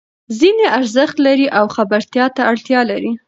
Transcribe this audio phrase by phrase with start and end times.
[0.39, 3.11] ځینې ارزښت لري او خبرتیا ته اړتیا لري.